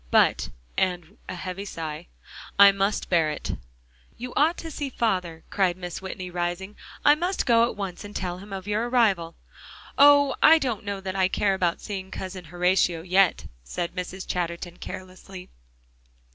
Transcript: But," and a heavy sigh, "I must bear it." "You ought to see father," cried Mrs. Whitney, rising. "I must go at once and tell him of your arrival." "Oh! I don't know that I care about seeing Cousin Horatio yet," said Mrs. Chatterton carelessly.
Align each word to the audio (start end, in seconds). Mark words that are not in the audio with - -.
But," 0.09 0.49
and 0.79 1.19
a 1.29 1.35
heavy 1.35 1.63
sigh, 1.63 2.07
"I 2.57 2.71
must 2.71 3.07
bear 3.07 3.29
it." 3.29 3.53
"You 4.17 4.33
ought 4.33 4.57
to 4.57 4.71
see 4.71 4.89
father," 4.89 5.43
cried 5.51 5.77
Mrs. 5.77 6.01
Whitney, 6.01 6.31
rising. 6.31 6.75
"I 7.05 7.13
must 7.13 7.45
go 7.45 7.69
at 7.69 7.75
once 7.75 8.03
and 8.03 8.15
tell 8.15 8.39
him 8.39 8.51
of 8.51 8.65
your 8.67 8.89
arrival." 8.89 9.35
"Oh! 9.99 10.33
I 10.41 10.57
don't 10.57 10.83
know 10.85 11.01
that 11.01 11.15
I 11.15 11.27
care 11.27 11.53
about 11.53 11.81
seeing 11.81 12.09
Cousin 12.09 12.45
Horatio 12.45 13.03
yet," 13.03 13.45
said 13.63 13.93
Mrs. 13.95 14.25
Chatterton 14.25 14.77
carelessly. 14.77 15.51